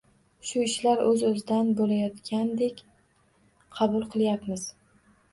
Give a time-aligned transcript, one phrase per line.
[0.51, 2.81] Shu ishlar oʻz-oʻzidan boʻlayotgandek
[3.81, 4.65] qabul qilayapmiz.